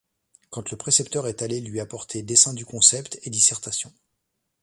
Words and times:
Quand 0.49 0.71
le 0.71 0.77
précepteur 0.77 1.27
est 1.27 1.43
allé 1.43 1.59
lui 1.61 1.79
apporter 1.79 2.23
dessin 2.23 2.53
du 2.55 2.65
concept 2.65 3.19
et 3.21 3.29
dissertation. 3.29 3.93